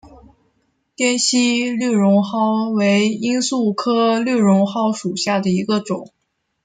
[0.95, 6.09] 滇西绿绒蒿为罂粟科绿绒蒿属下的一个种。